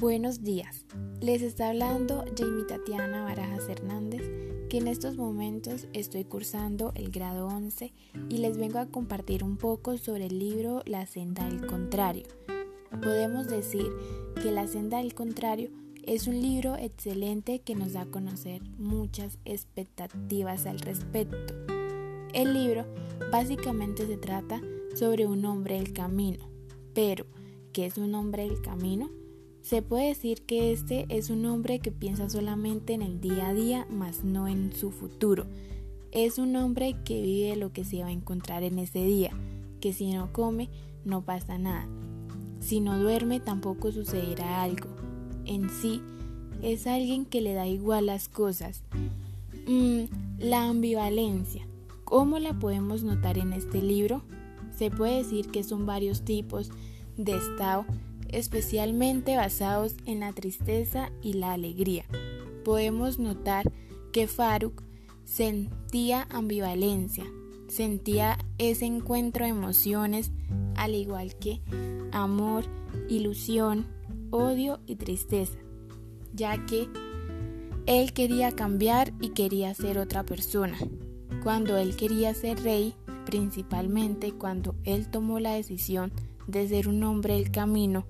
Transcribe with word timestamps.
Buenos 0.00 0.42
días, 0.42 0.86
les 1.20 1.42
está 1.42 1.68
hablando 1.68 2.24
Jamie 2.34 2.64
Tatiana 2.64 3.22
Barajas 3.22 3.68
Hernández, 3.68 4.22
que 4.70 4.78
en 4.78 4.88
estos 4.88 5.18
momentos 5.18 5.88
estoy 5.92 6.24
cursando 6.24 6.92
el 6.94 7.10
grado 7.10 7.46
11 7.48 7.92
y 8.30 8.38
les 8.38 8.56
vengo 8.56 8.78
a 8.78 8.86
compartir 8.86 9.44
un 9.44 9.58
poco 9.58 9.98
sobre 9.98 10.24
el 10.24 10.38
libro 10.38 10.80
La 10.86 11.04
senda 11.04 11.44
del 11.44 11.66
contrario. 11.66 12.24
Podemos 13.02 13.48
decir 13.48 13.88
que 14.42 14.50
La 14.50 14.66
senda 14.66 14.96
del 14.96 15.12
contrario 15.12 15.68
es 16.02 16.26
un 16.26 16.40
libro 16.40 16.76
excelente 16.78 17.58
que 17.58 17.74
nos 17.74 17.92
da 17.92 18.00
a 18.00 18.10
conocer 18.10 18.62
muchas 18.78 19.38
expectativas 19.44 20.64
al 20.64 20.80
respecto. 20.80 21.54
El 22.32 22.54
libro 22.54 22.86
básicamente 23.30 24.06
se 24.06 24.16
trata 24.16 24.62
sobre 24.94 25.26
un 25.26 25.44
hombre 25.44 25.74
del 25.74 25.92
camino, 25.92 26.48
pero 26.94 27.26
¿qué 27.74 27.84
es 27.84 27.98
un 27.98 28.14
hombre 28.14 28.48
del 28.48 28.62
camino? 28.62 29.19
Se 29.62 29.82
puede 29.82 30.08
decir 30.08 30.42
que 30.42 30.72
este 30.72 31.06
es 31.08 31.30
un 31.30 31.44
hombre 31.44 31.80
que 31.80 31.92
piensa 31.92 32.30
solamente 32.30 32.94
en 32.94 33.02
el 33.02 33.20
día 33.20 33.48
a 33.48 33.54
día, 33.54 33.86
mas 33.90 34.24
no 34.24 34.48
en 34.48 34.72
su 34.72 34.90
futuro. 34.90 35.46
Es 36.12 36.38
un 36.38 36.56
hombre 36.56 36.96
que 37.04 37.20
vive 37.20 37.54
lo 37.56 37.72
que 37.72 37.84
se 37.84 38.00
va 38.00 38.08
a 38.08 38.12
encontrar 38.12 38.62
en 38.62 38.78
ese 38.78 39.04
día, 39.04 39.30
que 39.80 39.92
si 39.92 40.12
no 40.12 40.32
come, 40.32 40.70
no 41.04 41.22
pasa 41.22 41.58
nada. 41.58 41.86
Si 42.60 42.80
no 42.80 42.98
duerme, 42.98 43.38
tampoco 43.38 43.92
sucederá 43.92 44.62
algo. 44.62 44.88
En 45.44 45.70
sí, 45.70 46.00
es 46.62 46.86
alguien 46.86 47.24
que 47.24 47.40
le 47.40 47.54
da 47.54 47.66
igual 47.66 48.06
las 48.06 48.28
cosas. 48.28 48.82
Mm, 49.66 50.04
la 50.38 50.68
ambivalencia. 50.68 51.66
¿Cómo 52.04 52.38
la 52.38 52.58
podemos 52.58 53.04
notar 53.04 53.38
en 53.38 53.52
este 53.52 53.80
libro? 53.80 54.22
Se 54.76 54.90
puede 54.90 55.18
decir 55.18 55.48
que 55.50 55.62
son 55.62 55.86
varios 55.86 56.22
tipos 56.22 56.70
de 57.16 57.32
estado 57.32 57.84
especialmente 58.32 59.36
basados 59.36 59.96
en 60.06 60.20
la 60.20 60.32
tristeza 60.32 61.10
y 61.22 61.34
la 61.34 61.52
alegría. 61.52 62.04
Podemos 62.64 63.18
notar 63.18 63.70
que 64.12 64.26
Faruk 64.26 64.82
sentía 65.24 66.26
ambivalencia, 66.30 67.24
sentía 67.68 68.38
ese 68.58 68.86
encuentro 68.86 69.44
de 69.44 69.50
emociones, 69.50 70.32
al 70.76 70.94
igual 70.94 71.36
que 71.36 71.60
amor, 72.12 72.64
ilusión, 73.08 73.86
odio 74.30 74.80
y 74.86 74.96
tristeza, 74.96 75.58
ya 76.32 76.66
que 76.66 76.88
él 77.86 78.12
quería 78.12 78.52
cambiar 78.52 79.12
y 79.20 79.30
quería 79.30 79.74
ser 79.74 79.98
otra 79.98 80.24
persona. 80.24 80.76
Cuando 81.42 81.78
él 81.78 81.96
quería 81.96 82.34
ser 82.34 82.62
rey, 82.62 82.94
principalmente 83.24 84.32
cuando 84.32 84.74
él 84.84 85.08
tomó 85.08 85.38
la 85.40 85.52
decisión 85.52 86.12
de 86.50 86.68
ser 86.68 86.88
un 86.88 87.02
hombre 87.02 87.34
del 87.34 87.50
camino, 87.50 88.06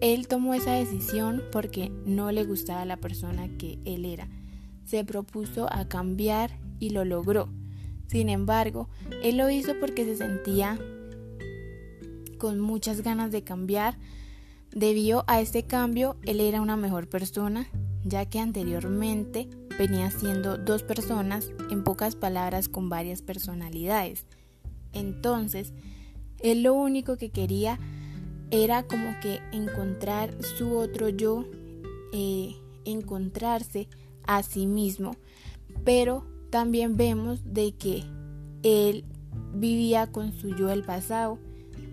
él 0.00 0.26
tomó 0.26 0.54
esa 0.54 0.72
decisión 0.72 1.42
porque 1.52 1.90
no 2.04 2.32
le 2.32 2.44
gustaba 2.44 2.84
la 2.84 2.96
persona 2.96 3.48
que 3.56 3.78
él 3.84 4.04
era. 4.04 4.28
Se 4.84 5.04
propuso 5.04 5.72
a 5.72 5.86
cambiar 5.86 6.58
y 6.80 6.90
lo 6.90 7.04
logró. 7.04 7.48
Sin 8.08 8.28
embargo, 8.28 8.88
él 9.22 9.36
lo 9.36 9.48
hizo 9.48 9.78
porque 9.78 10.04
se 10.04 10.16
sentía 10.16 10.78
con 12.36 12.58
muchas 12.58 13.02
ganas 13.02 13.30
de 13.30 13.44
cambiar. 13.44 13.96
Debido 14.72 15.24
a 15.28 15.40
este 15.40 15.62
cambio, 15.62 16.16
él 16.24 16.40
era 16.40 16.60
una 16.60 16.76
mejor 16.76 17.08
persona, 17.08 17.68
ya 18.04 18.26
que 18.26 18.40
anteriormente 18.40 19.48
venía 19.78 20.10
siendo 20.10 20.58
dos 20.58 20.82
personas, 20.82 21.52
en 21.70 21.84
pocas 21.84 22.16
palabras, 22.16 22.68
con 22.68 22.88
varias 22.88 23.22
personalidades. 23.22 24.26
Entonces, 24.92 25.72
él 26.42 26.62
lo 26.62 26.74
único 26.74 27.16
que 27.16 27.30
quería 27.30 27.78
era 28.50 28.82
como 28.82 29.18
que 29.20 29.40
encontrar 29.52 30.34
su 30.42 30.76
otro 30.76 31.08
yo, 31.08 31.44
eh, 32.12 32.54
encontrarse 32.84 33.88
a 34.24 34.42
sí 34.42 34.66
mismo, 34.66 35.16
pero 35.84 36.26
también 36.50 36.96
vemos 36.96 37.40
de 37.44 37.72
que 37.72 38.04
él 38.62 39.04
vivía 39.54 40.06
con 40.06 40.32
su 40.32 40.54
yo 40.54 40.66
del 40.66 40.84
pasado, 40.84 41.38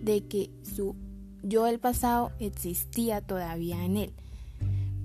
de 0.02 0.26
que 0.26 0.50
su 0.62 0.94
yo 1.42 1.64
del 1.64 1.78
pasado 1.78 2.32
existía 2.38 3.20
todavía 3.20 3.84
en 3.84 3.96
él. 3.96 4.12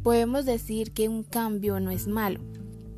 Podemos 0.03 0.45
decir 0.45 0.91
que 0.91 1.07
un 1.07 1.23
cambio 1.23 1.79
no 1.79 1.89
es 1.89 2.07
malo, 2.07 2.39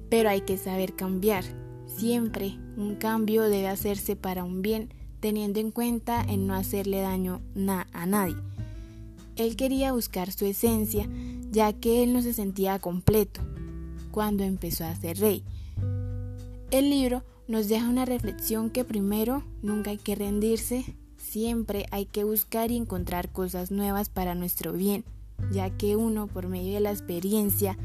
pero 0.10 0.30
hay 0.30 0.42
que 0.42 0.58
saber 0.58 0.96
cambiar. 0.96 1.44
Siempre 1.86 2.58
un 2.76 2.96
cambio 2.96 3.44
debe 3.44 3.68
hacerse 3.68 4.16
para 4.16 4.44
un 4.44 4.62
bien 4.62 4.90
teniendo 5.20 5.60
en 5.60 5.72
cuenta 5.72 6.22
en 6.22 6.48
no 6.48 6.54
hacerle 6.56 7.02
daño 7.02 7.42
a 7.94 8.06
nadie. 8.06 8.36
Él 9.36 9.56
quería 9.56 9.94
buscar 9.94 10.32
su 10.32 10.46
esencia, 10.46 11.08
ya 11.52 11.74
que 11.74 12.04
él 12.04 12.14
no 12.14 12.22
se 12.22 12.34
sentía 12.34 12.80
completo 12.80 13.42
cuando 14.12 14.44
empezó 14.44 14.84
a 14.86 14.96
ser 14.96 15.20
rey. 15.20 15.44
El 16.72 16.90
libro 16.90 17.24
nos 17.48 17.68
deja 17.68 17.88
una 17.88 18.06
reflexión 18.06 18.70
que 18.70 18.84
primero 18.84 19.44
nunca 19.62 19.92
hay 19.92 19.98
que 19.98 20.16
rendirse, 20.16 20.96
siempre 21.18 21.86
hay 21.92 22.06
que 22.06 22.24
buscar 22.24 22.72
y 22.72 22.78
encontrar 22.78 23.32
cosas 23.32 23.72
nuevas 23.72 24.10
para 24.10 24.36
nuestro 24.36 24.74
bien, 24.74 25.06
ya 25.52 25.70
que 25.70 25.96
uno 25.96 26.28
por 26.28 26.48
medio 26.48 26.74
de 26.74 26.80
la 26.80 26.92
experiencia 26.92 27.78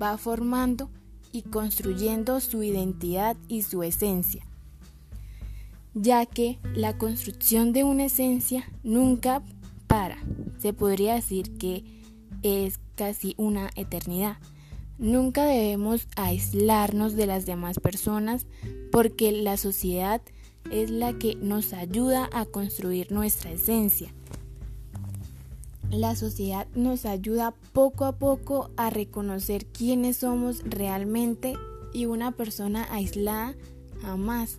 va 0.00 0.16
formando 0.18 0.88
y 1.32 1.42
construyendo 1.42 2.40
su 2.40 2.62
identidad 2.62 3.36
y 3.48 3.62
su 3.62 3.82
esencia 3.82 4.46
ya 5.94 6.26
que 6.26 6.58
la 6.74 6.96
construcción 6.98 7.72
de 7.72 7.84
una 7.84 8.06
esencia 8.06 8.70
nunca 8.82 9.42
para. 9.86 10.18
Se 10.58 10.72
podría 10.72 11.14
decir 11.14 11.56
que 11.58 11.84
es 12.42 12.80
casi 12.94 13.34
una 13.36 13.70
eternidad. 13.76 14.38
Nunca 14.98 15.44
debemos 15.44 16.06
aislarnos 16.16 17.14
de 17.16 17.26
las 17.26 17.46
demás 17.46 17.80
personas 17.80 18.46
porque 18.90 19.32
la 19.32 19.56
sociedad 19.56 20.22
es 20.70 20.90
la 20.90 21.18
que 21.18 21.34
nos 21.36 21.72
ayuda 21.72 22.28
a 22.32 22.46
construir 22.46 23.10
nuestra 23.10 23.50
esencia. 23.50 24.12
La 25.90 26.16
sociedad 26.16 26.66
nos 26.74 27.04
ayuda 27.04 27.54
poco 27.72 28.06
a 28.06 28.12
poco 28.12 28.70
a 28.76 28.88
reconocer 28.88 29.66
quiénes 29.66 30.18
somos 30.18 30.62
realmente 30.64 31.54
y 31.92 32.06
una 32.06 32.32
persona 32.32 32.86
aislada 32.90 33.54
jamás 34.00 34.58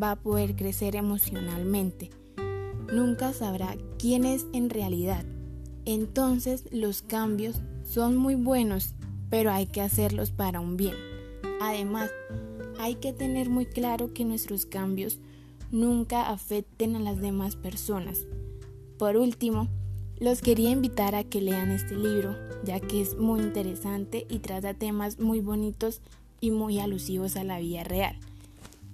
va 0.00 0.12
a 0.12 0.16
poder 0.16 0.56
crecer 0.56 0.96
emocionalmente. 0.96 2.10
Nunca 2.92 3.32
sabrá 3.32 3.76
quién 3.98 4.24
es 4.24 4.46
en 4.52 4.70
realidad. 4.70 5.24
Entonces 5.84 6.64
los 6.70 7.02
cambios 7.02 7.60
son 7.84 8.16
muy 8.16 8.34
buenos, 8.34 8.94
pero 9.30 9.50
hay 9.50 9.66
que 9.66 9.80
hacerlos 9.80 10.30
para 10.30 10.60
un 10.60 10.76
bien. 10.76 10.94
Además, 11.60 12.10
hay 12.78 12.96
que 12.96 13.12
tener 13.12 13.48
muy 13.48 13.66
claro 13.66 14.12
que 14.12 14.24
nuestros 14.24 14.66
cambios 14.66 15.18
nunca 15.70 16.28
afecten 16.30 16.96
a 16.96 17.00
las 17.00 17.20
demás 17.20 17.56
personas. 17.56 18.26
Por 18.98 19.16
último, 19.16 19.68
los 20.18 20.40
quería 20.40 20.70
invitar 20.70 21.14
a 21.14 21.24
que 21.24 21.40
lean 21.40 21.70
este 21.70 21.96
libro, 21.96 22.36
ya 22.64 22.78
que 22.78 23.00
es 23.00 23.16
muy 23.16 23.40
interesante 23.40 24.26
y 24.28 24.38
trata 24.38 24.74
temas 24.74 25.18
muy 25.18 25.40
bonitos 25.40 26.00
y 26.40 26.50
muy 26.50 26.78
alusivos 26.78 27.36
a 27.36 27.44
la 27.44 27.58
vida 27.58 27.82
real. 27.84 28.16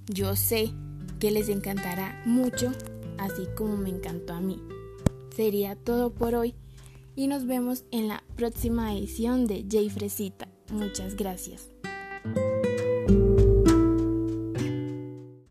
Yo 0.06 0.36
sé 0.36 0.72
que 1.18 1.30
les 1.30 1.48
encantará 1.48 2.20
mucho, 2.24 2.72
así 3.18 3.46
como 3.56 3.76
me 3.76 3.90
encantó 3.90 4.34
a 4.34 4.40
mí. 4.40 4.62
Sería 5.34 5.76
todo 5.76 6.10
por 6.10 6.34
hoy 6.34 6.54
y 7.14 7.26
nos 7.26 7.46
vemos 7.46 7.84
en 7.90 8.08
la 8.08 8.22
próxima 8.36 8.94
edición 8.94 9.46
de 9.46 9.64
Jay 9.68 9.90
Fresita. 9.90 10.48
Muchas 10.70 11.16
gracias. 11.16 11.77